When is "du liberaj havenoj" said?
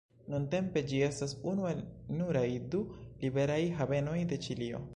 2.73-4.19